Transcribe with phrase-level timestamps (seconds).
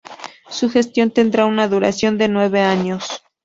[0.49, 3.21] Su gestión tendrá una duración de nueve años.